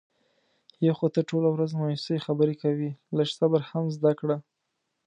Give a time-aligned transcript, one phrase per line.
[0.85, 2.89] یو خو ته ټوله ورځ د مایوسی خبرې کوې.
[3.17, 4.37] لږ صبر هم زده کړه.